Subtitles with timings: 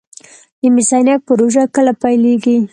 [0.61, 2.55] د مس عینک پروژه کله پیلیږي؟